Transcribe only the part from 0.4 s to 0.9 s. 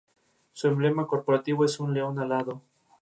Enseña